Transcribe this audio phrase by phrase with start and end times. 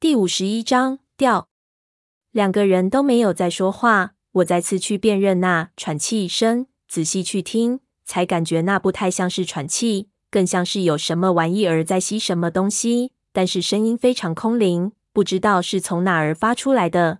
[0.00, 1.50] 第五十一章掉。
[2.30, 4.14] 两个人都没有再说话。
[4.32, 13.12] 我再次去辨认那喘气声，仔细去听，才感觉那不太像是喘气，更像是有什么玩意儿在吸什么东西。
[13.34, 17.18] 但是声音非常空灵，不知道是从哪儿发出来的。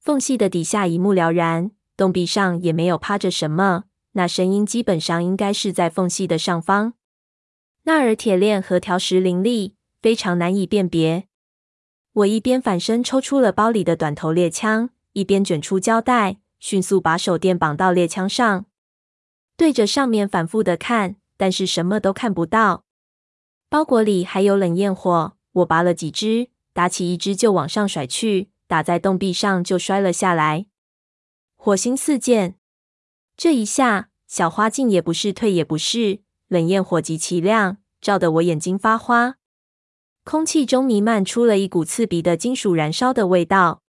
[0.00, 3.84] 缝隙的底下一目了然，洞壁上也没有趴着什么。
[4.12, 6.94] 那声音基本上应该是在缝隙的上方。
[7.82, 11.28] 那儿铁链和条石林立，非常难以辨别。
[12.14, 18.66] 我一边反身抽出了包里的短头猎枪，一边卷出胶带，迅速把手电绑到猎枪上，
[19.56, 22.84] 对着上面反复的看，但是什么都看不到。
[23.70, 30.66] 包裹里还有冷焰火，我拔了几支，打起一支就往上甩去，打在洞壁上就摔了下来，
[31.56, 32.56] 火星四溅。
[33.38, 39.36] 这一下，小花进也不是，退也不是，冷焰火极其亮，照得我眼睛发花。
[40.24, 43.82] 空气中弥漫出了一股刺鼻的金属燃烧的味道。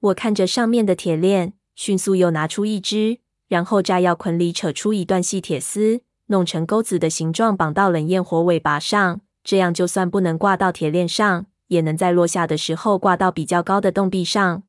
[0.00, 9.22] 我看着上面的铁链，迅速又拿出一支，然后炸药捆里扯出一段细铁丝，弄成钩子的形状，绑到冷焰火尾巴上。
[9.42, 14.64] 这样就算不能挂到铁链上，也能在落下的时候挂到比较高的洞壁上。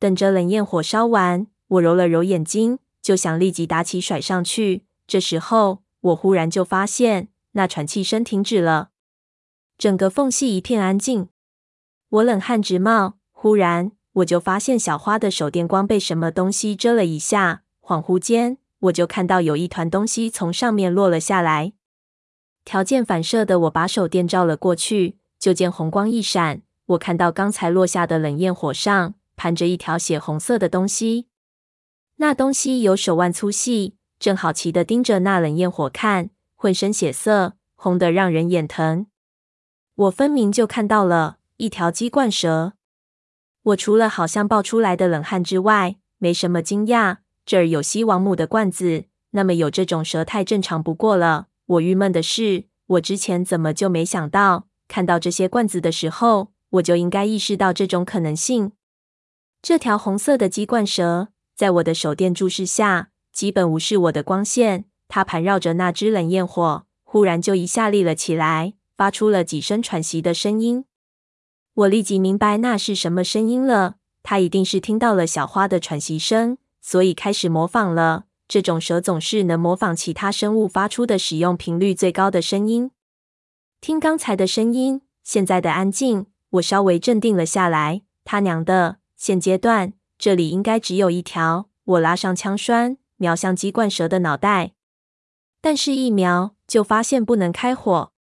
[0.00, 4.84] 等着冷焰火烧完，我揉了揉眼睛，就想立即打起甩上去。
[5.06, 8.88] 这时候，我忽然就发现那喘气声停止了。
[9.82, 11.26] 整个缝隙一片安静，
[12.08, 13.14] 我冷汗直冒。
[13.32, 17.64] 忽然，我就发现小花的手电光被什么东西遮了一下。
[17.80, 21.72] 恍惚间，我就看到有一团东西从上面落了下来。
[22.64, 26.62] 条件反射的，我把手电照了过去，就见红光一闪。
[26.86, 31.26] 我看到刚才落下的冷焰火上盘着一条血红色的东西。
[32.18, 39.06] 那东西有手腕粗细，正好奇的盯着那冷焰火看，浑身血色，红得让人眼疼。
[39.94, 42.72] 我分明就看到了一条鸡冠蛇。
[43.62, 47.18] 我除了好像爆出来的冷汗之外，没什么惊讶。
[47.44, 51.48] 这儿有西王母的罐子，那么有这种蛇太正常不过了。
[51.66, 54.66] 我郁闷的是，我之前怎么就没想到？
[54.88, 58.72] 看到这些罐子的时候，我就应该意识到这种可能性。
[59.60, 64.86] 这条红色的鸡冠蛇，在我的手电注视下，基本无视我的光线。
[65.08, 68.74] 它盘绕着那只冷焰火，忽然就一下立了起来。
[69.02, 70.84] 发出了几声喘息的声音，
[71.74, 73.96] 我立即明白那是什么声音了。
[74.22, 78.26] 他一定是听到了小花的喘息声，所以开始模仿了。
[78.46, 82.92] 这种蛇总是能模仿其他生物发出的使用频率最高的声音。
[83.80, 88.02] 听刚才的声音，现在的安静，我稍微镇定了下来。
[88.24, 91.68] 他娘的，现阶段这里应该只有一条。
[91.82, 94.74] 我拉上枪栓，瞄向鸡冠蛇的脑袋，
[95.60, 98.11] 但是一瞄就发现不能开火。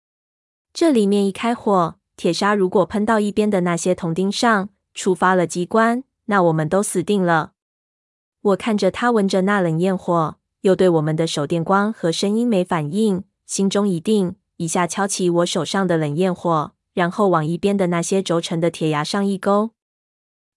[0.74, 7.54] 这里面一开火，铁砂如果喷到一边的那些铜钉上，触发了机关，那我们都死定了。
[8.42, 19.72] 我看着他闻着那冷焰火，又对我们的手电光和声音没反应，心中一定，一下敲起我手上的冷焰火，然后往一边的那些轴承的铁牙上一勾，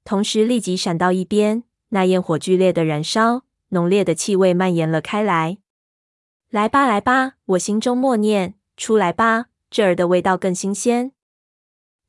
[0.05, 1.65] 同时立即闪到一边。
[1.91, 5.59] 那焰火剧烈的燃烧，浓烈的气味蔓延了开来。
[6.51, 9.47] 来吧，来吧，我心中默念：出来吧。
[9.75, 11.11] 这儿的味道更新鲜。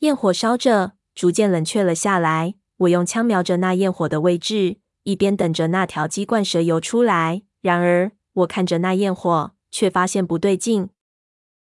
[0.02, 2.53] 焰火烧着，逐渐冷却了下来。
[2.78, 7.42] 我用枪瞄着那焰火的位置，一边等着那条鸡冠蛇游出来。
[7.64, 10.90] 然而，我看着那焰火，却发现不对劲。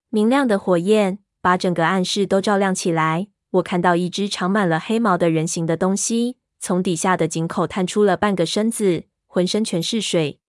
[0.08, 3.28] 明亮的火焰把整个暗室都照亮起来。
[3.52, 10.40] 我看到一只长满了黑毛的人形的东西，从底下的井口探出了半个身子，浑身全是水。